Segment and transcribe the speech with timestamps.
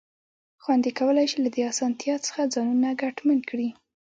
[0.63, 3.69] خویندې کولای شي له دې اسانتیا څخه ځانونه ګټمن کړي.